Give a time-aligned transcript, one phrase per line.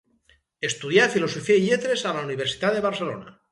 [0.69, 3.39] Estudià filosofia i lletres a la Universitat de Barcelona.